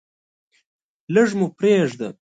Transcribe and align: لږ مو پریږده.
لږ 1.13 1.29
مو 1.39 1.47
پریږده. 1.57 2.07